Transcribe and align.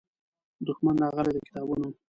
دښمن 0.65 0.95
راغلی 1.03 1.31
د 1.33 1.37
کتابونو 1.47 1.87